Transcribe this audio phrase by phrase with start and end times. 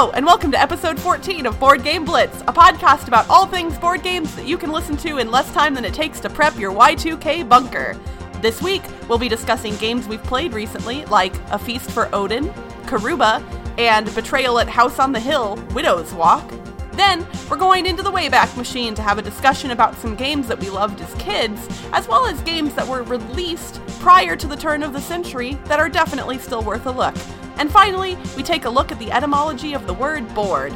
[0.00, 4.02] And welcome to episode 14 of Board Game Blitz, a podcast about all things board
[4.02, 6.72] games that you can listen to in less time than it takes to prep your
[6.72, 7.94] Y2K bunker.
[8.40, 12.48] This week, we'll be discussing games we've played recently, like A Feast for Odin,
[12.86, 13.44] Karuba,
[13.78, 16.50] and Betrayal at House on the Hill, Widow's Walk.
[16.92, 20.58] Then, we're going into the Wayback Machine to have a discussion about some games that
[20.58, 24.82] we loved as kids, as well as games that were released prior to the turn
[24.82, 27.14] of the century that are definitely still worth a look.
[27.60, 30.72] And finally, we take a look at the etymology of the word board.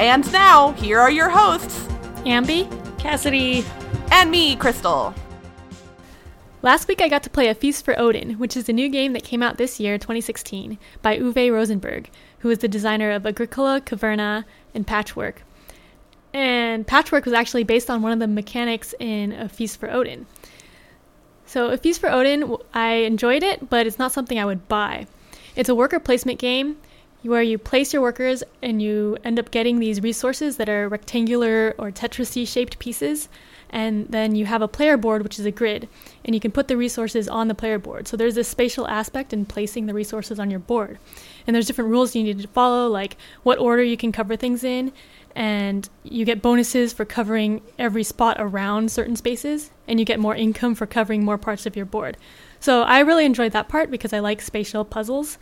[0.00, 1.86] And now, here are your hosts,
[2.26, 3.64] Ambi, Cassidy,
[4.10, 5.14] and me, Crystal.
[6.60, 9.12] Last week I got to play A Feast for Odin, which is a new game
[9.12, 12.10] that came out this year, 2016, by Uwe Rosenberg,
[12.40, 15.44] who is the designer of Agricola, Caverna, and Patchwork.
[16.32, 20.26] And Patchwork was actually based on one of the mechanics in A Feast for Odin.
[21.46, 25.06] So, A Feast for Odin, I enjoyed it, but it's not something I would buy.
[25.56, 26.76] It's a worker placement game
[27.22, 31.74] where you place your workers and you end up getting these resources that are rectangular
[31.78, 33.28] or Tetris shaped pieces.
[33.70, 35.88] And then you have a player board, which is a grid,
[36.24, 38.06] and you can put the resources on the player board.
[38.06, 40.98] So there's this spatial aspect in placing the resources on your board.
[41.46, 44.62] And there's different rules you need to follow, like what order you can cover things
[44.62, 44.92] in,
[45.34, 50.36] and you get bonuses for covering every spot around certain spaces, and you get more
[50.36, 52.16] income for covering more parts of your board.
[52.64, 55.36] So I really enjoyed that part because I like spatial puzzles.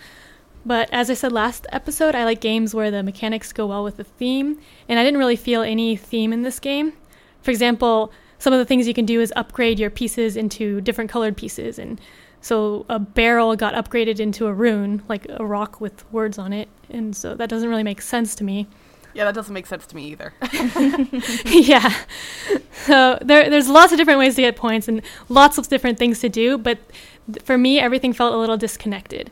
[0.67, 3.97] But as I said last episode, I like games where the mechanics go well with
[3.97, 6.95] the theme, and I didn't really feel any theme in this game.
[7.41, 11.11] For example, some of the things you can do is upgrade your pieces into different
[11.11, 12.01] colored pieces, and
[12.41, 16.69] so a barrel got upgraded into a rune, like a rock with words on it,
[16.91, 18.67] and so that doesn't really make sense to me.
[19.15, 20.33] Yeah, that doesn't make sense to me either.
[21.47, 21.95] yeah.
[22.73, 26.21] So there, there's lots of different ways to get points and lots of different things
[26.21, 26.79] to do, but
[27.45, 29.31] for me, everything felt a little disconnected.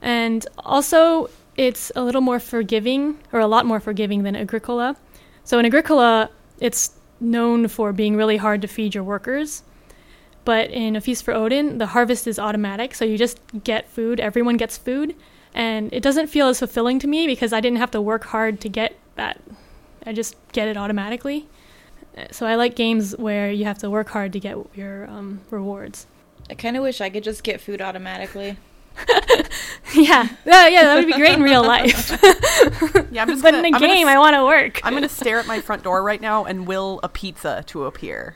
[0.00, 4.96] And also, it's a little more forgiving, or a lot more forgiving than Agricola.
[5.44, 9.62] So in Agricola, it's known for being really hard to feed your workers.
[10.44, 14.18] But in A Feast for Odin, the harvest is automatic, so you just get food,
[14.18, 15.14] everyone gets food,
[15.54, 18.60] and it doesn't feel as fulfilling to me because I didn't have to work hard
[18.62, 19.40] to get that.
[20.04, 21.48] I just get it automatically.
[22.30, 26.06] So I like games where you have to work hard to get your um, rewards.
[26.50, 28.58] I kind of wish I could just get food automatically.
[29.94, 32.10] yeah, yeah, yeah, that would be great in real life.
[33.10, 34.80] yeah, I'm just but gonna, in a I'm game, gonna, I want to work.
[34.84, 38.34] I'm gonna stare at my front door right now and will a pizza to appear.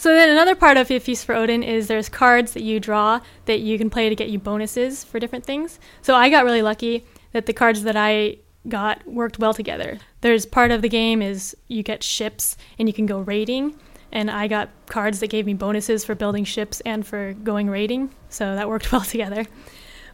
[0.00, 3.60] So then another part of Feast for Odin is there's cards that you draw that
[3.60, 5.78] you can play to get you bonuses for different things.
[6.00, 9.98] So I got really lucky that the cards that I got worked well together.
[10.22, 13.78] There's part of the game is you get ships and you can go raiding
[14.10, 18.08] and I got cards that gave me bonuses for building ships and for going raiding.
[18.30, 19.44] So that worked well together.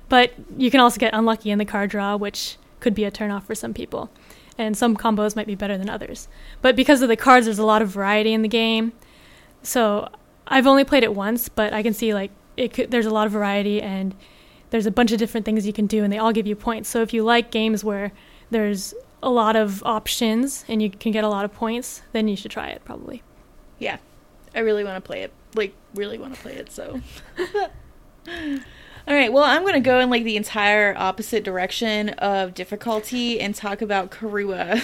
[0.08, 3.44] But you can also get unlucky in the card draw, which could be a turnoff
[3.44, 4.10] for some people.
[4.58, 6.26] And some combos might be better than others.
[6.60, 8.92] But because of the cards, there's a lot of variety in the game.
[9.66, 10.08] So
[10.46, 13.26] I've only played it once, but I can see like it could, there's a lot
[13.26, 14.14] of variety and
[14.70, 16.88] there's a bunch of different things you can do, and they all give you points.
[16.88, 18.12] So if you like games where
[18.50, 22.36] there's a lot of options and you can get a lot of points, then you
[22.36, 23.22] should try it probably.
[23.78, 23.98] Yeah,
[24.54, 25.32] I really want to play it.
[25.54, 26.70] Like, really want to play it.
[26.70, 27.00] So.
[29.08, 33.38] All right, well, I'm going to go in like the entire opposite direction of difficulty
[33.38, 34.80] and talk about Karuba,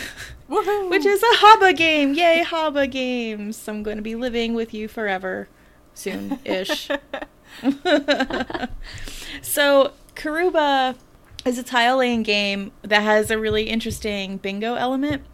[0.89, 2.15] which is a Haba game.
[2.15, 3.67] Yay, Haba games.
[3.67, 5.49] I'm going to be living with you forever
[5.93, 6.89] soon ish.
[9.43, 10.95] so, Karuba
[11.45, 15.25] is a tile laying game that has a really interesting bingo element.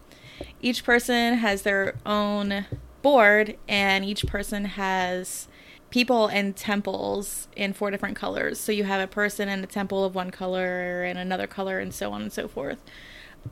[0.63, 2.65] Each person has their own
[3.03, 5.47] board, and each person has
[5.91, 8.61] people and temples in four different colors.
[8.61, 11.95] So you have a person and a temple of one color and another color and
[11.95, 12.79] so on and so forth.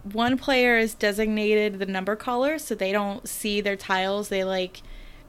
[0.03, 4.83] One player is designated the number caller so they don't see their tiles, they like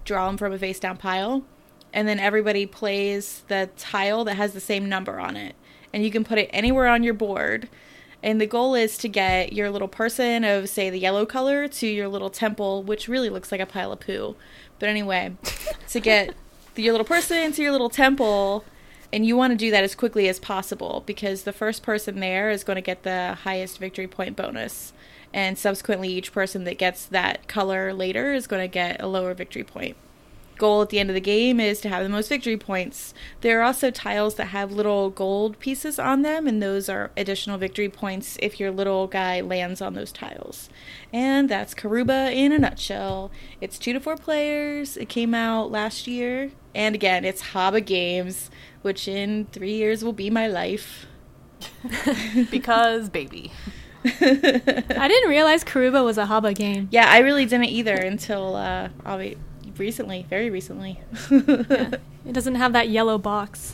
[0.03, 1.43] draw them from a face down pile.
[1.93, 5.55] And then everybody plays the tile that has the same number on it.
[5.93, 7.69] And you can put it anywhere on your board.
[8.21, 11.87] And the goal is to get your little person of, say, the yellow color to
[11.87, 14.35] your little temple, which really looks like a pile of poo.
[14.79, 15.37] But anyway,
[15.89, 16.35] to get
[16.81, 18.63] your little person to your little temple
[19.11, 22.49] and you want to do that as quickly as possible because the first person there
[22.49, 24.93] is going to get the highest victory point bonus.
[25.33, 29.33] And subsequently each person that gets that color later is going to get a lower
[29.33, 29.95] victory point
[30.57, 33.13] goal at the end of the game is to have the most victory points.
[33.41, 37.57] There are also tiles that have little gold pieces on them, and those are additional
[37.57, 40.69] victory points if your little guy lands on those tiles.
[41.13, 43.31] And that's Karuba in a nutshell.
[43.61, 44.97] It's two to four players.
[44.97, 46.51] It came out last year.
[46.75, 48.51] And again, it's Haba Games,
[48.81, 51.07] which in three years will be my life.
[52.51, 53.51] because baby.
[54.05, 56.87] I didn't realize Karuba was a Haba game.
[56.91, 59.37] Yeah, I really didn't either until uh, obvi-
[59.79, 60.99] recently, very recently.
[61.29, 61.91] Yeah.
[62.25, 63.73] It doesn't have that yellow box.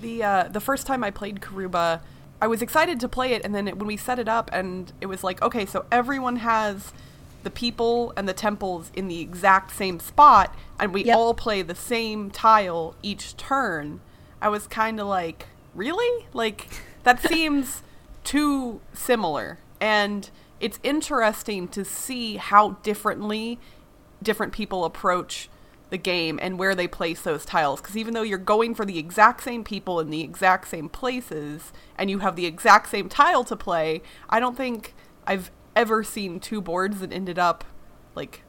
[0.00, 2.00] The uh, the first time I played Karuba,
[2.40, 4.90] I was excited to play it, and then it, when we set it up, and
[5.02, 6.92] it was like, okay, so everyone has
[7.42, 11.16] the people and the temples in the exact same spot, and we Yep.
[11.16, 14.00] all play the same tile each turn.
[14.40, 15.44] I was kind of like,
[15.74, 16.26] really?
[16.32, 16.68] Like
[17.02, 17.82] that seems
[18.24, 23.58] too similar, and it's interesting to see how differently
[24.22, 25.48] different people approach
[25.90, 27.80] the game and where they place those tiles.
[27.80, 31.72] Because even though you're going for the exact same people in the exact same places
[31.96, 34.94] and you have the exact same tile to play i don't think
[35.26, 37.64] i've ever seen two boards that ended up
[38.14, 38.42] like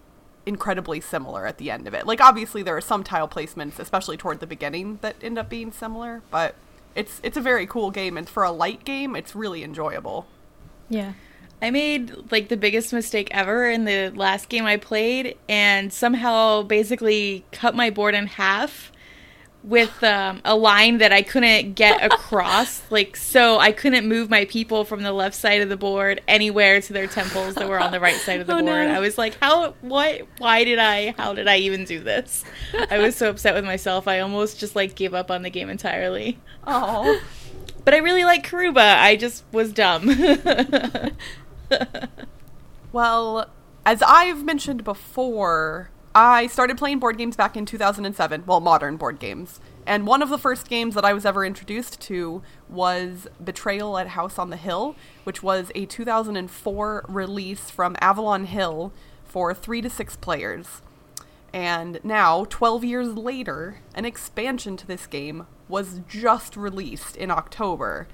[0.45, 2.07] incredibly similar at the end of it.
[2.07, 5.71] Like obviously there are some tile placements especially toward the beginning that end up being
[5.71, 6.55] similar but
[6.95, 10.27] it's it's a very cool game and for a light game it's really enjoyable.
[10.89, 11.13] Yeah.
[11.61, 16.63] I made like the biggest mistake ever in the last game I played, and somehow
[16.63, 18.91] basically cut my board in half
[19.63, 22.81] with um, a line that I couldn't get across.
[22.89, 26.81] like, so I couldn't move my people from the left side of the board anywhere
[26.81, 28.87] to their temples that were on the right side of the Oh, board.
[28.87, 28.95] no.
[28.95, 29.73] I was like, how?
[29.81, 30.21] What?
[30.39, 31.13] Why did I?
[31.15, 32.43] How did I even do this?
[32.89, 34.07] I was so upset with myself.
[34.07, 36.39] I almost just like gave up on the game entirely.
[36.65, 37.21] oh
[37.85, 38.97] But I really like Karuba.
[38.97, 40.09] I just was dumb.
[42.91, 43.49] Well,
[43.85, 48.43] as I've mentioned before, I started playing board games back in 2007.
[48.45, 49.61] Well, modern board games.
[49.85, 54.09] And one of the first games that I was ever introduced to was Betrayal at
[54.09, 58.91] House on the Hill, which was a 2004 release from Avalon Hill
[59.23, 60.81] for three to six players.
[61.53, 68.07] And now, 12 years later, an expansion to this game was just released in October.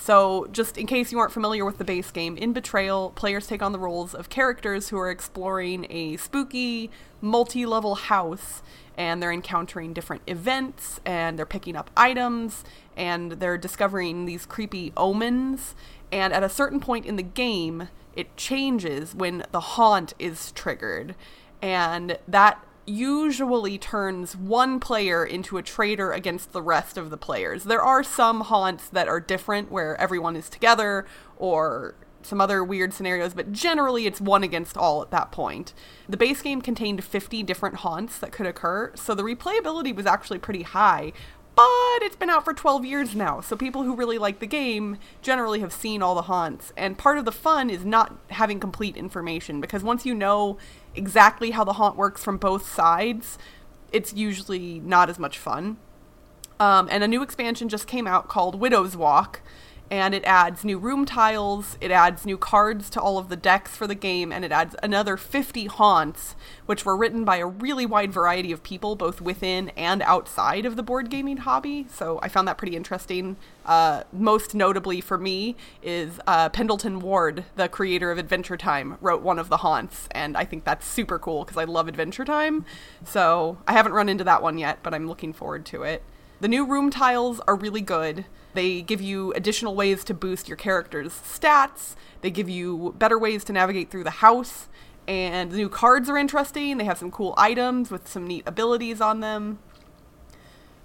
[0.00, 3.62] So, just in case you aren't familiar with the base game, in Betrayal, players take
[3.62, 6.90] on the roles of characters who are exploring a spooky,
[7.20, 8.62] multi level house,
[8.96, 12.62] and they're encountering different events, and they're picking up items,
[12.96, 15.74] and they're discovering these creepy omens.
[16.12, 21.16] And at a certain point in the game, it changes when the haunt is triggered.
[21.60, 27.64] And that usually turns one player into a traitor against the rest of the players.
[27.64, 31.06] There are some haunts that are different where everyone is together
[31.36, 35.72] or some other weird scenarios, but generally it's one against all at that point.
[36.08, 40.38] The base game contained 50 different haunts that could occur, so the replayability was actually
[40.38, 41.12] pretty high.
[41.54, 44.96] But it's been out for 12 years now, so people who really like the game
[45.22, 46.72] generally have seen all the haunts.
[46.76, 50.56] And part of the fun is not having complete information, because once you know
[50.98, 53.38] exactly how the haunt works from both sides,
[53.92, 55.78] it's usually not as much fun.
[56.60, 59.40] Um, and a new expansion just came out called Widow's Walk,
[59.90, 63.76] and it adds new room tiles, it adds new cards to all of the decks
[63.76, 66.36] for the game, and it adds another 50 haunts,
[66.66, 70.76] which were written by a really wide variety of people, both within and outside of
[70.76, 71.86] the board gaming hobby.
[71.90, 73.36] So I found that pretty interesting.
[73.64, 79.22] Uh, most notably for me is uh, Pendleton Ward, the creator of Adventure Time, wrote
[79.22, 82.64] one of the haunts, and I think that's super cool because I love Adventure Time.
[83.04, 86.02] So I haven't run into that one yet, but I'm looking forward to it.
[86.40, 88.24] The new room tiles are really good.
[88.54, 91.96] They give you additional ways to boost your character's stats.
[92.20, 94.68] They give you better ways to navigate through the house.
[95.08, 96.76] And the new cards are interesting.
[96.76, 99.58] They have some cool items with some neat abilities on them.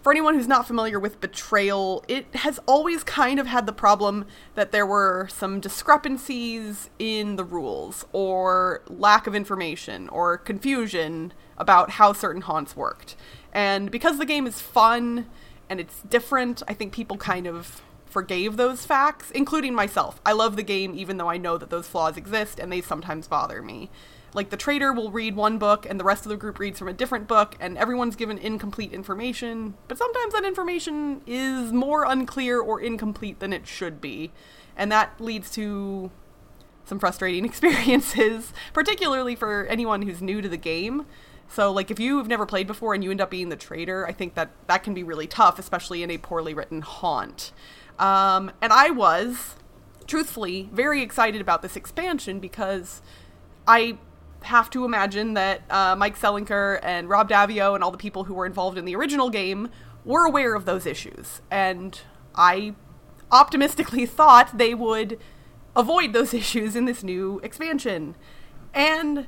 [0.01, 4.25] For anyone who's not familiar with Betrayal, it has always kind of had the problem
[4.55, 11.91] that there were some discrepancies in the rules, or lack of information, or confusion about
[11.91, 13.15] how certain haunts worked.
[13.53, 15.27] And because the game is fun
[15.69, 20.21] and it's different, I think people kind of forgave those facts, including myself.
[20.25, 23.27] I love the game even though I know that those flaws exist and they sometimes
[23.27, 23.89] bother me.
[24.35, 26.87] Like the trader will read one book and the rest of the group reads from
[26.87, 32.59] a different book and everyone's given incomplete information, but sometimes that information is more unclear
[32.59, 34.31] or incomplete than it should be.
[34.75, 36.11] And that leads to
[36.85, 41.05] some frustrating experiences, particularly for anyone who's new to the game.
[41.53, 44.11] So, like, if you've never played before and you end up being the traitor, I
[44.11, 47.51] think that that can be really tough, especially in a poorly written haunt.
[47.99, 49.55] Um, and I was,
[50.07, 53.03] truthfully, very excited about this expansion because
[53.67, 53.99] I
[54.41, 58.33] have to imagine that uh, Mike Selinker and Rob Daviau and all the people who
[58.33, 59.69] were involved in the original game
[60.03, 61.41] were aware of those issues.
[61.51, 62.01] And
[62.33, 62.73] I
[63.31, 65.19] optimistically thought they would
[65.75, 68.15] avoid those issues in this new expansion.
[68.73, 69.27] And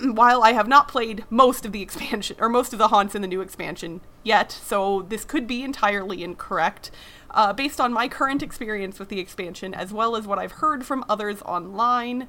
[0.14, 3.22] while I have not played most of the expansion or most of the haunts in
[3.22, 6.90] the new expansion yet, so this could be entirely incorrect.
[7.30, 10.86] uh, based on my current experience with the expansion, as well as what I've heard
[10.86, 12.28] from others online,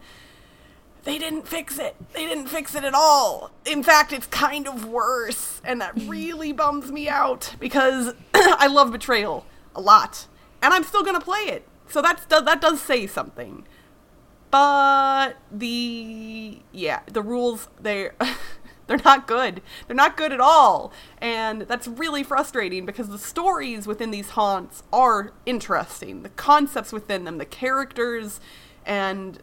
[1.03, 1.95] they didn't fix it.
[2.13, 3.51] They didn't fix it at all.
[3.65, 8.91] In fact, it's kind of worse, and that really bums me out because I love
[8.91, 9.45] Betrayal
[9.75, 10.25] a lot,
[10.63, 11.67] and I'm still gonna play it.
[11.87, 13.65] So that's that does say something.
[14.55, 18.11] But the yeah, the rules they
[18.87, 19.61] they're not good.
[19.85, 20.93] They're not good at all.
[21.17, 26.23] And that's really frustrating because the stories within these haunts are interesting.
[26.23, 28.39] The concepts within them, the characters
[28.85, 29.39] and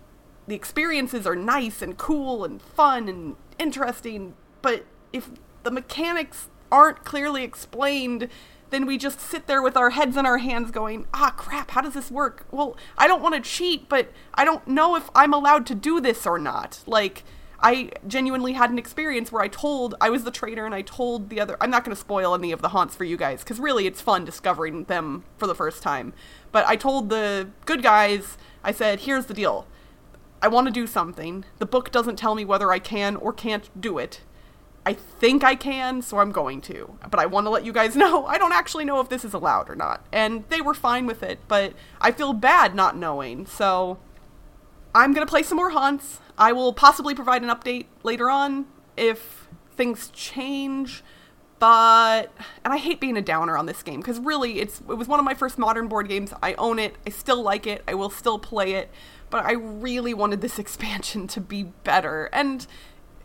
[0.47, 5.29] the experiences are nice and cool and fun and interesting, but if
[5.63, 8.31] the mechanics aren't clearly explained,
[8.73, 11.83] then we just sit there with our heads in our hands going, ah, crap, how
[11.83, 12.47] does this work?
[12.51, 16.01] Well, I don't want to cheat, but I don't know if I'm allowed to do
[16.01, 16.81] this or not.
[16.87, 17.23] Like,
[17.61, 21.31] I genuinely had an experience where I told, I was the traitor and I told
[21.31, 23.61] the other, I'm not going to spoil any of the haunts for you guys, because
[23.61, 26.13] really it's fun discovering them for the first time.
[26.51, 29.69] But I told the good guys, I said, here's the deal.
[30.41, 31.45] I want to do something.
[31.59, 34.23] The book doesn't tell me whether I can or can't do it.
[34.85, 36.99] I think I can, so I'm going to.
[37.09, 39.35] But I want to let you guys know I don't actually know if this is
[39.35, 40.05] allowed or not.
[40.13, 43.47] And they were fine with it, but I feel bad not knowing.
[43.47, 43.99] So
[44.95, 46.21] I'm going to play some more haunts.
[46.37, 51.03] I will possibly provide an update later on if things change.
[51.59, 52.33] But
[52.65, 55.21] and I hate being a downer on this game because really it's it was one
[55.21, 56.35] of my first modern board games.
[56.43, 56.97] I own it.
[57.07, 57.85] I still like it.
[57.87, 58.91] I will still play it.
[59.31, 62.29] But I really wanted this expansion to be better.
[62.33, 62.67] And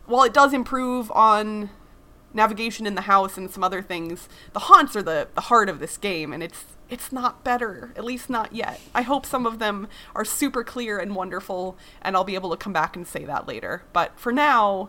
[0.08, 1.70] while it does improve on
[2.32, 5.78] navigation in the house and some other things, the haunts are the, the heart of
[5.78, 8.80] this game, and it's it's not better, at least not yet.
[8.94, 12.56] I hope some of them are super clear and wonderful, and I'll be able to
[12.56, 13.82] come back and say that later.
[13.92, 14.88] But for now,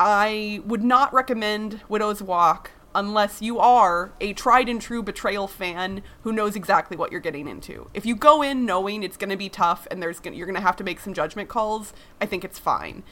[0.00, 6.02] I would not recommend Widow's Walk unless you are a tried and true betrayal fan
[6.22, 7.88] who knows exactly what you're getting into.
[7.94, 10.56] If you go in knowing it's going to be tough and there's gonna, you're going
[10.56, 13.04] to have to make some judgment calls, I think it's fine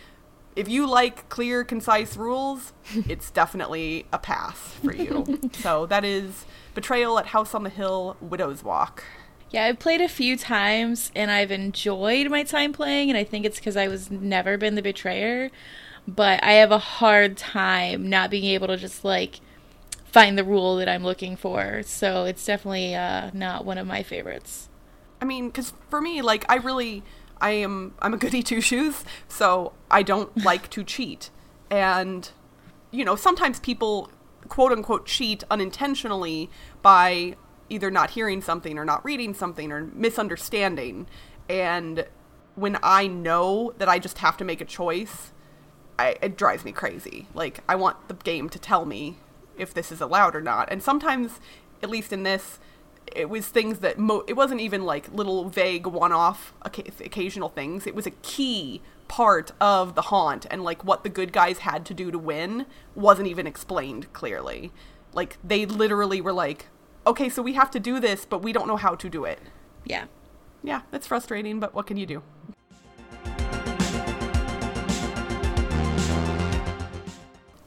[0.61, 2.73] if you like clear, concise rules,
[3.09, 5.41] it's definitely a pass for you.
[5.53, 9.03] so that is Betrayal at House on the Hill, Widow's Walk.
[9.51, 13.45] Yeah, I've played a few times and I've enjoyed my time playing, and I think
[13.45, 15.51] it's because I was never been the betrayer.
[16.07, 19.41] But I have a hard time not being able to just like
[20.05, 21.83] find the rule that I'm looking for.
[21.85, 24.69] So it's definitely uh, not one of my favorites.
[25.21, 27.03] I mean, because for me, like, I really
[27.41, 31.31] I am I'm a goody two shoes, so I don't like to cheat.
[31.71, 32.31] And
[32.91, 34.11] you know, sometimes people
[34.49, 36.51] quote unquote cheat unintentionally
[36.83, 37.37] by
[37.69, 41.07] either not hearing something or not reading something or misunderstanding.
[41.49, 42.07] And
[42.57, 45.33] when I know that I just have to make a choice,
[45.99, 47.29] I, it drives me crazy.
[47.33, 49.19] Like I want the game to tell me
[49.57, 50.71] if this is allowed or not.
[50.71, 51.41] And sometimes,
[51.83, 52.59] at least in this,
[53.15, 57.87] it was things that mo- it wasn't even like little vague one-off occasional things.
[57.87, 61.85] It was a key part of the haunt and like what the good guys had
[61.87, 64.71] to do to win wasn't even explained clearly.
[65.13, 66.69] Like they literally were like
[67.07, 69.41] okay so we have to do this but we don't know how to do it.
[69.85, 70.05] Yeah.
[70.63, 72.23] Yeah it's frustrating but what can you do?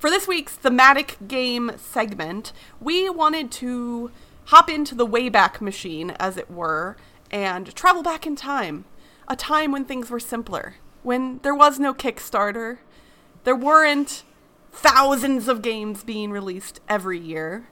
[0.04, 4.12] For this week's thematic game segment, we wanted to
[4.46, 6.98] hop into the Wayback Machine, as it were,
[7.32, 8.86] and travel back in time.
[9.28, 12.80] A time when things were simpler, when there was no Kickstarter,
[13.44, 14.24] there weren't
[14.72, 17.70] thousands of games being released every year.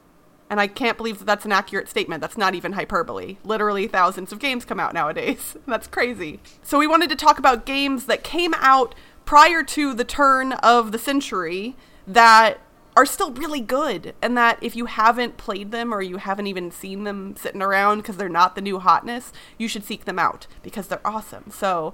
[0.50, 2.20] And I can't believe that that's an accurate statement.
[2.20, 3.38] That's not even hyperbole.
[3.44, 5.56] Literally, thousands of games come out nowadays.
[5.68, 6.42] that's crazy.
[6.62, 10.92] So, we wanted to talk about games that came out prior to the turn of
[10.92, 12.60] the century that
[12.96, 16.72] are still really good and that if you haven't played them or you haven't even
[16.72, 20.48] seen them sitting around because they're not the new hotness, you should seek them out
[20.62, 21.50] because they're awesome.
[21.52, 21.94] So,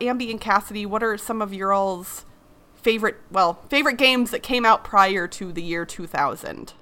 [0.00, 2.24] Ambi and Cassidy, what are some of your all's
[2.74, 6.74] favorite, well, favorite games that came out prior to the year 2000?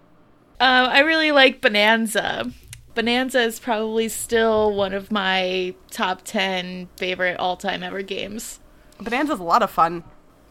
[0.60, 2.50] Uh, I really like Bonanza.
[2.94, 8.60] Bonanza is probably still one of my top 10 favorite all time ever games.
[8.98, 10.04] Bonanza's a lot of fun.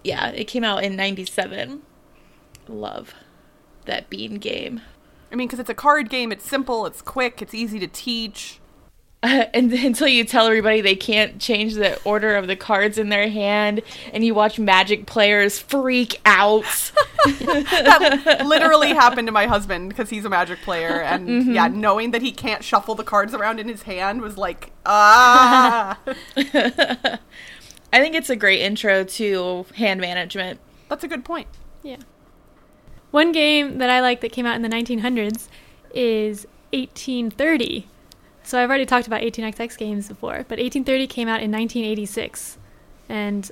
[0.04, 1.84] Yeah, it came out in 97
[2.68, 3.14] love
[3.86, 4.82] that bean game.
[5.32, 8.60] I mean, because it's a card game, it's simple, it's quick, it's easy to teach.
[9.24, 13.10] Uh, and until you tell everybody they can't change the order of the cards in
[13.10, 16.92] their hand, and you watch Magic players freak out.
[17.26, 21.54] that literally happened to my husband because he's a Magic player, and mm-hmm.
[21.54, 25.98] yeah, knowing that he can't shuffle the cards around in his hand was like, ah.
[26.38, 30.60] I think it's a great intro to hand management.
[30.90, 31.48] That's a good point.
[31.82, 31.98] Yeah.
[33.14, 35.48] One game that I like that came out in the 1900s
[35.94, 37.86] is 1830,
[38.42, 42.58] So I've already talked about 18xx games before, but 1830 came out in 1986,
[43.08, 43.52] and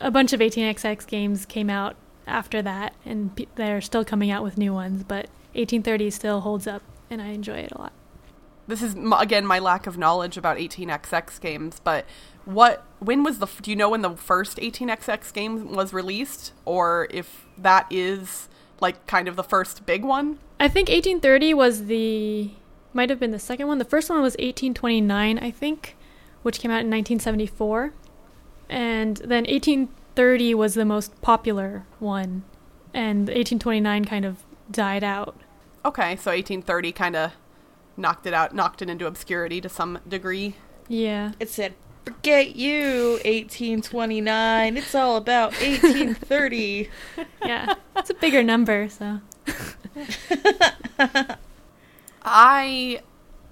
[0.00, 4.44] a bunch of 18xx games came out after that, and pe- they're still coming out
[4.44, 5.02] with new ones.
[5.02, 7.92] But 1830 still holds up, and I enjoy it a lot.
[8.68, 12.04] This is again my lack of knowledge about 18xx games, but
[12.44, 17.08] what when was the do you know when the first 18xx game was released or
[17.10, 18.48] if that is
[18.80, 20.38] like kind of the first big one?
[20.58, 22.50] I think 1830 was the
[22.92, 23.78] might have been the second one.
[23.78, 25.96] The first one was 1829, I think,
[26.42, 27.92] which came out in 1974.
[28.68, 32.44] And then 1830 was the most popular one,
[32.94, 35.36] and 1829 kind of died out.
[35.84, 37.32] Okay, so 1830 kind of
[37.96, 40.56] knocked it out, knocked it into obscurity to some degree.
[40.88, 41.32] Yeah.
[41.40, 44.76] It said, "Forget you, 1829.
[44.76, 46.88] It's all about 1830."
[47.44, 47.74] Yeah.
[47.96, 49.20] it's a bigger number, so.
[52.22, 53.00] I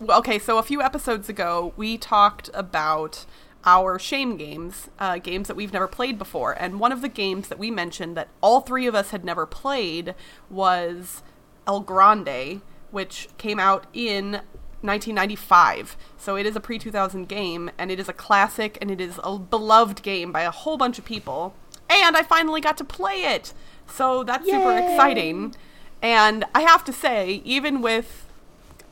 [0.08, 3.24] okay, so a few episodes ago we talked about
[3.64, 7.48] our shame games, uh, games that we've never played before, and one of the games
[7.48, 10.14] that we mentioned that all three of us had never played
[10.48, 11.22] was
[11.66, 14.40] El Grande, which came out in
[14.80, 15.96] 1995.
[16.16, 19.18] So it is a pre 2000 game, and it is a classic, and it is
[19.22, 21.54] a beloved game by a whole bunch of people.
[21.90, 23.52] And I finally got to play it,
[23.86, 25.54] so that's super exciting.
[26.02, 28.26] And I have to say, even with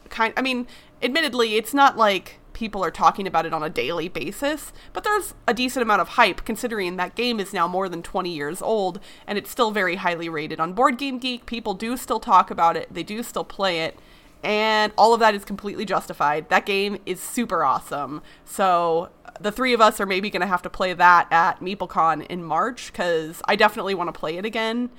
[0.09, 0.67] kind I mean,
[1.03, 5.35] admittedly, it's not like people are talking about it on a daily basis, but there's
[5.47, 8.99] a decent amount of hype considering that game is now more than 20 years old
[9.27, 11.45] and it's still very highly rated on Board Game Geek.
[11.45, 13.99] People do still talk about it, they do still play it,
[14.43, 16.49] and all of that is completely justified.
[16.49, 18.23] That game is super awesome.
[18.45, 22.27] So, the three of us are maybe going to have to play that at MeepleCon
[22.27, 24.91] in March cuz I definitely want to play it again.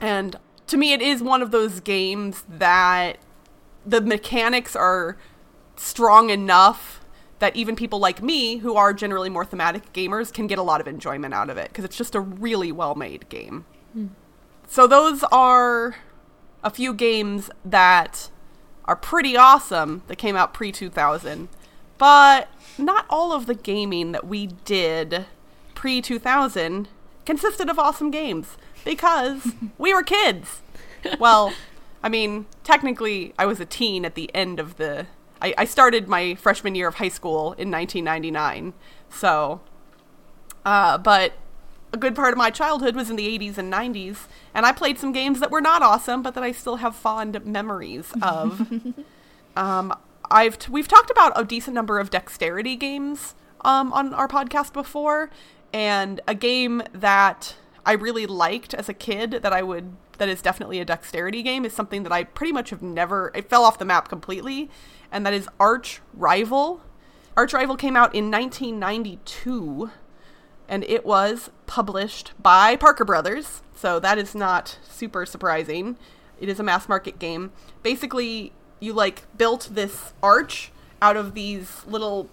[0.00, 3.18] And to me, it is one of those games that
[3.84, 5.16] the mechanics are
[5.76, 7.00] strong enough
[7.38, 10.80] that even people like me, who are generally more thematic gamers, can get a lot
[10.80, 13.66] of enjoyment out of it because it's just a really well made game.
[13.92, 14.06] Hmm.
[14.66, 15.96] So, those are
[16.62, 18.30] a few games that
[18.84, 21.48] are pretty awesome that came out pre 2000,
[21.98, 25.26] but not all of the gaming that we did
[25.74, 26.88] pre 2000
[27.24, 30.60] consisted of awesome games because we were kids.
[31.18, 31.52] Well,
[32.02, 35.06] I mean, technically, I was a teen at the end of the.
[35.40, 38.72] I, I started my freshman year of high school in 1999,
[39.10, 39.60] so.
[40.64, 41.34] Uh, but
[41.94, 44.98] a good part of my childhood was in the 80s and 90s, and I played
[44.98, 48.68] some games that were not awesome, but that I still have fond memories of.
[49.56, 49.94] um,
[50.28, 54.72] I've t- we've talked about a decent number of dexterity games um, on our podcast
[54.72, 55.30] before,
[55.72, 57.54] and a game that
[57.86, 61.64] I really liked as a kid that I would that is definitely a dexterity game
[61.64, 64.68] is something that I pretty much have never it fell off the map completely,
[65.12, 66.82] and that is Arch Rival.
[67.36, 69.90] Arch Rival came out in 1992
[70.68, 75.96] and it was published by Parker Brothers, so that is not super surprising.
[76.40, 77.52] It is a mass market game.
[77.82, 82.28] Basically, you like built this arch out of these little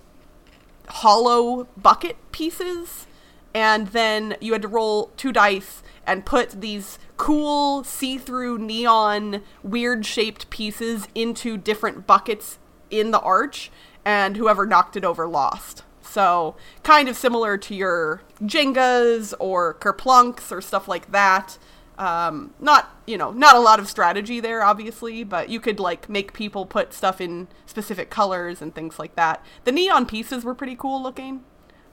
[0.88, 3.08] hollow bucket pieces,
[3.54, 10.06] and then you had to roll two dice and put these cool see-through neon weird
[10.06, 12.58] shaped pieces into different buckets
[12.90, 13.72] in the arch
[14.04, 15.84] and whoever knocked it over lost.
[16.12, 21.58] So, kind of similar to your Jengas or Kerplunks or stuff like that.
[21.98, 26.10] Um, not, you know, not a lot of strategy there, obviously, but you could, like,
[26.10, 29.42] make people put stuff in specific colors and things like that.
[29.64, 31.46] The neon pieces were pretty cool looking,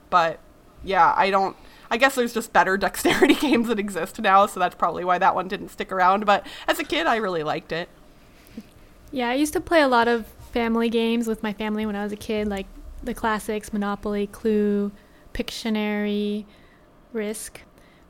[0.09, 0.39] but
[0.83, 1.55] yeah, I don't.
[1.89, 5.33] I guess there's just better dexterity games that exist now, so that's probably why that
[5.33, 6.25] one didn't stick around.
[6.25, 7.87] But as a kid, I really liked it.
[9.11, 12.03] Yeah, I used to play a lot of family games with my family when I
[12.03, 12.67] was a kid, like
[13.03, 14.91] the classics Monopoly, Clue,
[15.33, 16.45] Pictionary,
[17.13, 17.61] Risk.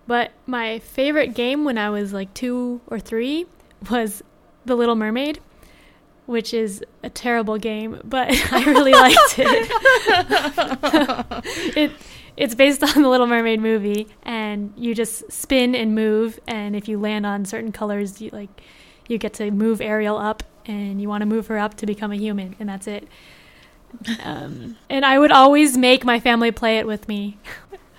[0.07, 3.45] But my favorite game when I was like two or three
[3.89, 4.23] was
[4.65, 5.39] The Little Mermaid,
[6.25, 9.71] which is a terrible game, but I really liked it.
[11.77, 11.91] it
[12.37, 16.87] it's based on the Little Mermaid movie, and you just spin and move, and if
[16.87, 18.61] you land on certain colors, you like
[19.09, 22.11] you get to move Ariel up, and you want to move her up to become
[22.11, 23.07] a human, and that's it.
[24.23, 27.37] Um, and I would always make my family play it with me.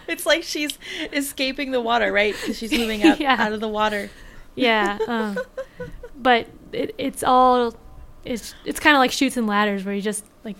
[0.08, 0.76] It's like she's
[1.12, 2.34] escaping the water, right?
[2.34, 3.36] Because she's moving up Yeah.
[3.38, 4.10] out of the water.
[4.56, 5.38] Yeah, um,
[6.16, 7.76] but it, it's all
[8.24, 10.56] it's it's kind of like Chutes and Ladders where you just like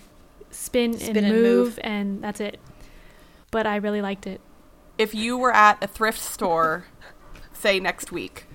[0.51, 1.79] spin, Spin and, and move, move.
[1.83, 2.61] and that's it.
[3.51, 4.39] But I really liked it.
[4.97, 6.85] If you were at a thrift store,
[7.51, 8.45] say next week,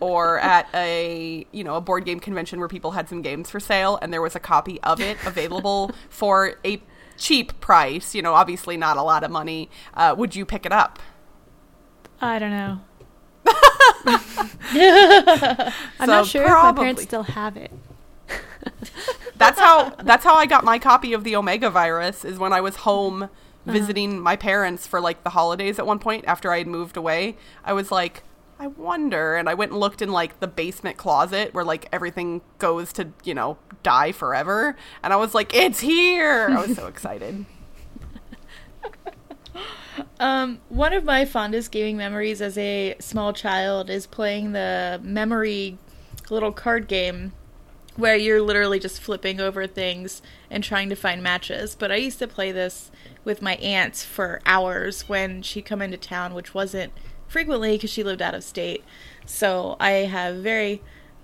[0.00, 3.60] or at a you know a board game convention where people had some games for
[3.60, 6.82] sale and there was a copy of it available for a
[7.16, 10.72] cheap price, you know, obviously not a lot of money, uh, would you pick it
[10.72, 10.98] up?
[12.20, 12.80] I don't know.
[15.98, 17.70] I'm So not sure if my parents still have it.
[19.38, 22.60] That's how that's how I got my copy of the Omega virus is when I
[22.60, 23.28] was home
[23.66, 27.36] visiting my parents for like the holidays at one point after I had moved away.
[27.64, 28.22] I was like,
[28.62, 32.42] I wonder and I went and looked in like the basement closet where like everything
[32.60, 34.76] goes to, you know, die forever.
[35.02, 36.46] And I was like, It's here.
[36.48, 37.44] I was so excited.
[40.18, 45.76] Um, one of my fondest gaming memories as a small child is playing the memory
[46.30, 47.32] little card game
[47.96, 51.74] where you're literally just flipping over things and trying to find matches.
[51.74, 52.90] But I used to play this
[53.24, 56.92] with my aunt for hours when she'd come into town, which wasn't
[57.32, 58.84] frequently because she lived out of state.
[59.26, 60.82] So I have very,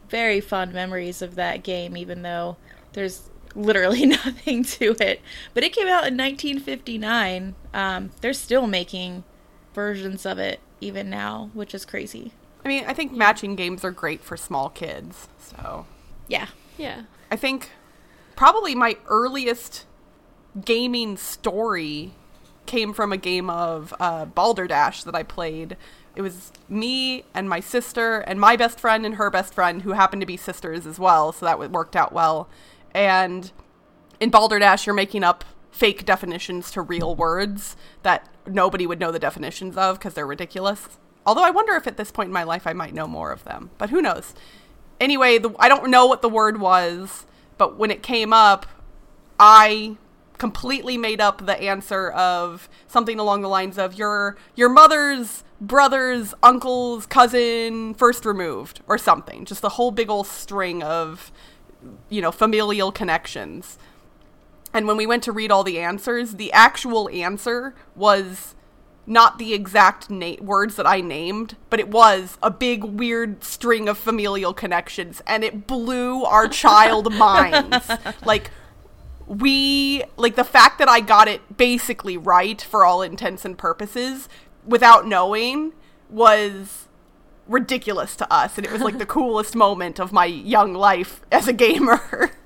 [0.09, 2.57] very fond memories of that game, even though
[2.95, 5.21] there's literally nothing to it.
[5.55, 7.55] But it came out in 1959.
[7.75, 9.25] Um, they're still making
[9.75, 12.33] versions of it even now, which is crazy.
[12.65, 15.29] I mean, I think matching games are great for small kids.
[15.39, 15.87] So
[16.27, 16.49] Yeah.
[16.77, 17.03] Yeah.
[17.31, 17.71] I think
[18.35, 19.85] probably my earliest
[20.65, 22.13] gaming story
[22.67, 25.77] came from a game of uh, Balderdash that I played.
[26.19, 29.93] It was me and my sister and my best friend and her best friend who
[29.93, 32.49] happened to be sisters as well, so that worked out well.
[32.93, 33.53] And
[34.19, 39.21] in Balderdash, you're making up fake definitions to real words that nobody would know the
[39.21, 40.89] definitions of because they're ridiculous.
[41.25, 43.45] Although I wonder if at this point in my life I might know more of
[43.45, 44.35] them, but who knows?
[45.01, 47.27] Anyway, the, I don't know what the word was,
[47.59, 48.67] but when it came up,
[49.39, 49.97] I
[50.37, 56.35] completely made up the answer of something along the lines of your your mother's brother's
[56.43, 59.45] uncle's cousin first removed or something.
[59.45, 61.33] Just a whole big old string of
[62.09, 63.79] you know familial connections.
[64.73, 68.55] And when we went to read all the answers, the actual answer was
[69.07, 73.89] not the exact na- words that I named, but it was a big weird string
[73.89, 77.91] of familial connections and it blew our child minds.
[78.25, 78.51] Like
[79.27, 84.29] we like the fact that I got it basically right for all intents and purposes
[84.69, 85.73] without knowing
[86.09, 86.87] was
[87.49, 91.49] ridiculous to us and it was like the coolest moment of my young life as
[91.49, 92.31] a gamer.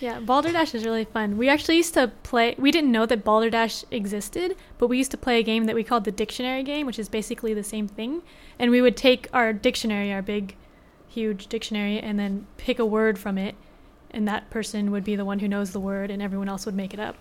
[0.00, 1.36] Yeah, Balderdash is really fun.
[1.36, 2.54] We actually used to play.
[2.56, 5.84] We didn't know that Balderdash existed, but we used to play a game that we
[5.84, 8.22] called the dictionary game, which is basically the same thing.
[8.58, 10.56] And we would take our dictionary, our big,
[11.06, 13.56] huge dictionary, and then pick a word from it,
[14.10, 16.74] and that person would be the one who knows the word, and everyone else would
[16.74, 17.16] make it up.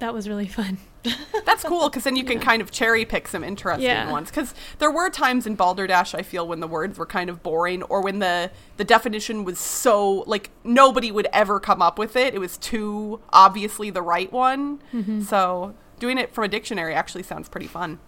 [0.00, 0.78] That was really fun.
[1.46, 4.10] That's cool because then you can kind of cherry pick some interesting Yeah.
[4.10, 4.30] ones.
[4.30, 7.82] Because there were times in Balderdash I feel when the words were kind of boring,
[7.84, 12.34] or when the the definition was so like nobody would ever come up with it.
[12.34, 14.80] It was too obviously the right one.
[15.26, 17.98] So doing it from a dictionary actually sounds pretty fun.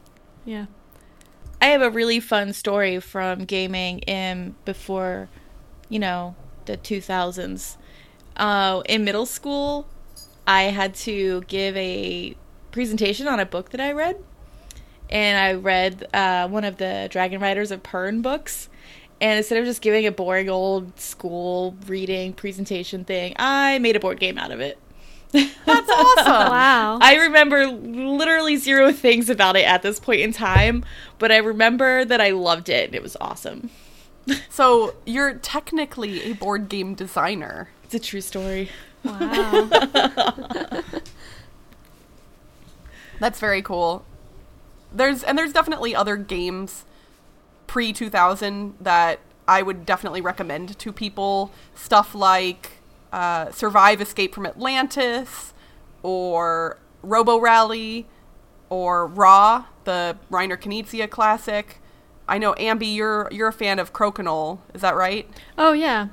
[0.45, 0.67] Yeah.
[1.61, 5.29] I have a really fun story from gaming in before,
[5.89, 7.77] you know, the 2000s.
[8.37, 9.87] Uh, in middle school,
[10.47, 12.37] I had to give a
[12.71, 14.17] presentation on a book that I read.
[15.11, 18.69] And I read uh, one of the Dragon Riders of Pern books.
[19.21, 24.01] And instead of just giving a boring old school reading presentation thing, I made a
[24.01, 24.79] board game out of it.
[25.33, 26.33] That's awesome.
[26.33, 26.99] Wow.
[27.01, 30.85] I remember literally zero things about it at this point in time,
[31.19, 33.71] but I remember that I loved it and it was awesome.
[34.51, 37.71] So you're technically a board game designer.
[37.85, 38.71] It's a true story.
[39.05, 39.69] Wow.
[43.21, 44.05] That's very cool.
[44.93, 46.85] There's and there's definitely other games
[47.67, 51.53] pre 2000 that I would definitely recommend to people.
[51.75, 52.73] Stuff like
[53.13, 55.53] uh, Survive Escape from Atlantis
[56.03, 58.07] or Robo Rally
[58.69, 61.79] or Ra, the Reiner Knizia classic.
[62.29, 65.29] I know Ambi, you're you're a fan of Crokinole, is that right?
[65.59, 66.09] Oh yeah,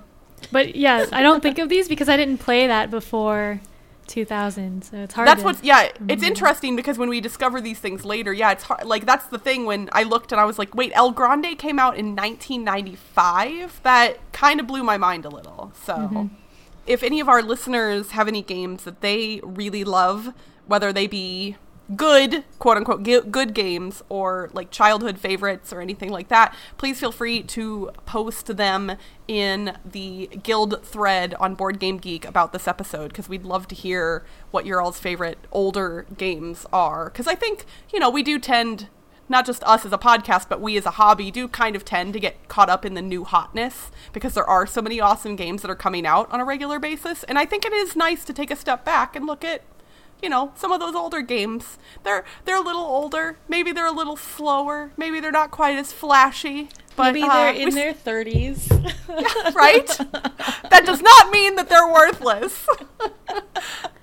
[0.52, 3.62] but yeah, I don't think of these because I didn't play that before
[4.08, 5.28] 2000, so it's hard.
[5.28, 5.90] That's to, what's yeah.
[6.08, 8.86] It's interesting because when we discover these things later, yeah, it's hard.
[8.86, 9.66] Like that's the thing.
[9.66, 13.82] When I looked and I was like, wait, El Grande came out in 1995.
[13.84, 15.72] That kind of blew my mind a little.
[15.84, 16.28] So, mm-hmm.
[16.86, 20.34] if any of our listeners have any games that they really love,
[20.66, 21.56] whether they be
[21.96, 27.12] good quote unquote good games or like childhood favorites or anything like that please feel
[27.12, 28.96] free to post them
[29.28, 33.74] in the guild thread on board game geek about this episode because we'd love to
[33.74, 38.38] hear what your all's favorite older games are because i think you know we do
[38.38, 38.88] tend
[39.30, 42.14] not just us as a podcast, but we as a hobby do kind of tend
[42.14, 45.62] to get caught up in the new hotness because there are so many awesome games
[45.62, 47.24] that are coming out on a regular basis.
[47.26, 49.62] And I think it is nice to take a step back and look at,
[50.22, 51.78] you know, some of those older games.
[52.04, 53.38] They're they're a little older.
[53.48, 54.92] Maybe they're a little slower.
[54.98, 56.70] Maybe they're not quite as flashy.
[56.96, 58.70] But Maybe uh, they're we in their 30s.
[59.56, 59.88] right?
[60.70, 62.68] that does not mean that they're worthless.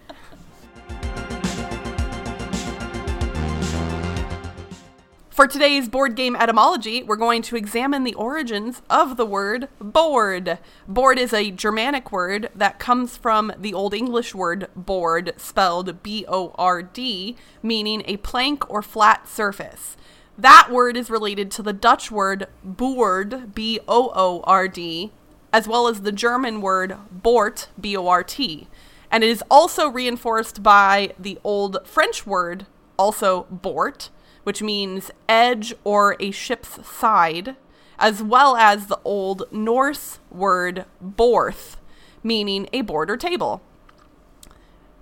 [5.37, 10.59] For today's board game etymology, we're going to examine the origins of the word bord.
[10.89, 16.25] Board is a Germanic word that comes from the Old English word board, spelled B
[16.27, 19.99] O R D, meaning a plank or flat surface.
[20.39, 25.13] That word is related to the Dutch word boord, B O O R D,
[25.53, 28.69] as well as the German word bort, B O R T.
[29.11, 32.65] And it is also reinforced by the Old French word,
[32.99, 34.09] also bort,
[34.47, 37.57] which means edge or a ship's side,
[37.99, 41.79] as well as the Old Norse word borth,
[42.23, 43.61] meaning a board or table.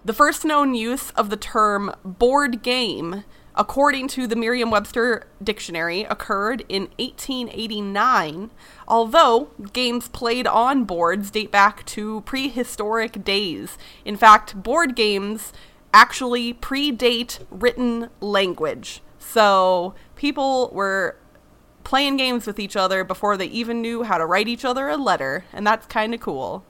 [0.03, 6.05] The first known use of the term board game, according to the Merriam Webster Dictionary,
[6.05, 8.51] occurred in 1889,
[8.89, 13.77] although games played on boards date back to prehistoric days.
[14.07, 15.53] In fact, board games
[15.93, 19.03] actually predate written language.
[19.31, 21.17] So people were
[21.83, 24.97] playing games with each other before they even knew how to write each other a
[24.97, 26.65] letter, and that's kind of cool.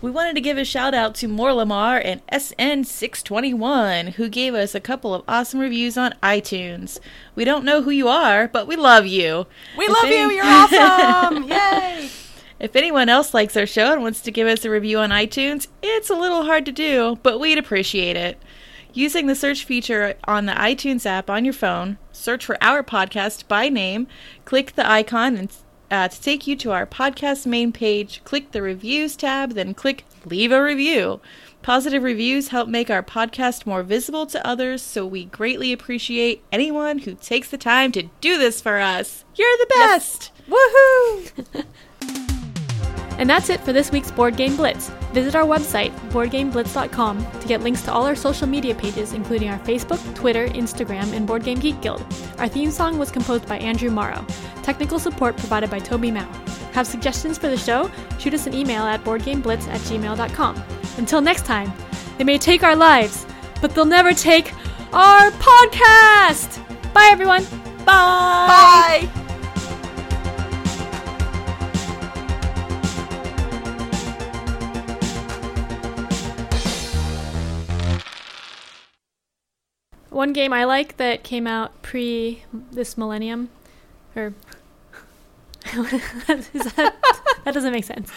[0.00, 4.80] We wanted to give a shout out to Morlamar and SN621, who gave us a
[4.80, 6.98] couple of awesome reviews on iTunes.
[7.36, 9.46] We don't know who you are, but we love you.
[9.78, 10.30] We If love any- you.
[10.32, 11.44] You're awesome.
[11.44, 12.10] Yay.
[12.62, 15.66] If anyone else likes our show and wants to give us a review on iTunes,
[15.82, 18.40] it's a little hard to do, but we'd appreciate it.
[18.94, 23.48] Using the search feature on the iTunes app on your phone, search for our podcast
[23.48, 24.06] by name,
[24.44, 25.52] click the icon and
[25.90, 30.04] uh, to take you to our podcast main page, click the reviews tab, then click
[30.24, 31.20] leave a review.
[31.62, 37.00] Positive reviews help make our podcast more visible to others, so we greatly appreciate anyone
[37.00, 39.24] who takes the time to do this for us.
[39.34, 40.30] You're the best!
[40.48, 41.64] Woohoo.
[43.22, 44.88] And that's it for this week's Board Game Blitz.
[45.12, 49.60] Visit our website, boardgameblitz.com, to get links to all our social media pages, including our
[49.60, 52.04] Facebook, Twitter, Instagram, and Board Game Geek Guild.
[52.38, 54.26] Our theme song was composed by Andrew Morrow.
[54.64, 56.28] Technical support provided by Toby Mao.
[56.72, 57.88] Have suggestions for the show?
[58.18, 60.60] Shoot us an email at boardgameblitz at gmail.com.
[60.98, 61.72] Until next time,
[62.18, 63.24] they may take our lives,
[63.60, 64.52] but they'll never take
[64.92, 66.58] our podcast!
[66.92, 67.44] Bye, everyone!
[67.84, 69.08] Bye.
[80.12, 83.48] One game I like that came out pre this millennium,
[84.14, 84.34] or
[85.74, 86.94] is that
[87.44, 88.10] that doesn't make sense.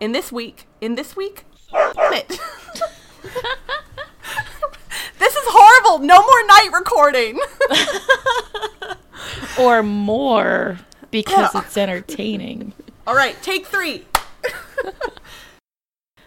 [0.00, 2.28] In this week, in this week, damn it.
[2.28, 2.38] this
[5.34, 6.04] is horrible.
[6.06, 7.40] No more night recording.
[9.58, 10.78] or more
[11.10, 11.62] because Yeah.
[11.62, 12.74] it's entertaining.
[13.06, 14.04] All right, take three.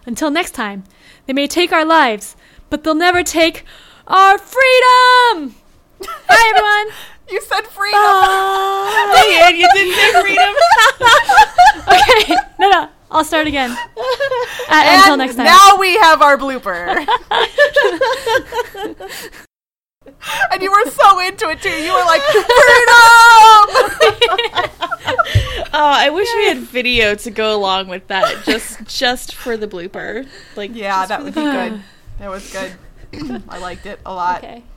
[0.06, 0.84] Until next time,
[1.26, 2.36] they may take our lives,
[2.70, 3.64] but they'll never take
[4.08, 5.56] our freedom.
[6.28, 6.96] Bye, everyone.
[7.30, 8.02] You said freedom.
[8.02, 9.42] Bye.
[9.48, 10.54] and you didn't say freedom.
[11.88, 13.72] Okay, no, no, I'll start again.
[13.72, 13.78] Uh,
[14.70, 15.46] until next time.
[15.46, 17.08] Now we have our blooper.
[20.52, 21.70] and you were so into it too.
[21.70, 22.48] You were like, freedom.
[25.74, 29.68] Oh, I wish we had video to go along with that, just just for the
[29.68, 30.28] blooper.
[30.58, 31.82] Like, yeah, that would be good.
[32.20, 32.74] That was good.
[33.48, 34.44] I liked it a lot.
[34.44, 34.64] okay.